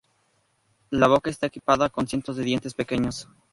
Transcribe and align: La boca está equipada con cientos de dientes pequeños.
La 0.89 1.07
boca 1.07 1.29
está 1.29 1.45
equipada 1.45 1.89
con 1.91 2.07
cientos 2.07 2.35
de 2.35 2.43
dientes 2.43 2.73
pequeños. 2.73 3.29